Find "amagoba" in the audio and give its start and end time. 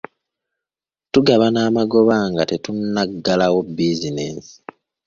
1.69-2.15